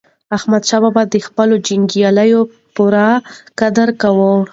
احمدشاه 0.35 0.81
بابا 0.83 1.01
د 1.09 1.15
خپلو 1.27 1.55
جنګیالیو 1.67 2.41
پوره 2.75 3.09
قدر 3.59 3.89
کاوه. 4.01 4.33